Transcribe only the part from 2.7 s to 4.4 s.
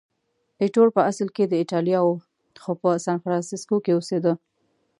په سانفرانسیسکو کې اوسېده.